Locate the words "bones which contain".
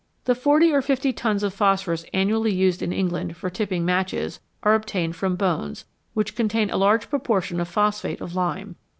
5.35-6.71